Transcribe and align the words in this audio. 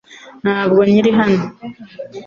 Ntabwo 0.43 0.79
nkiri 0.87 1.11
hano. 1.19 1.43